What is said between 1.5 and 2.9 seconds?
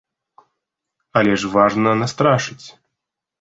важна настрашыць!